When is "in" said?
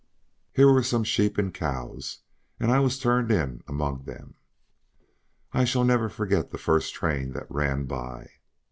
3.31-3.61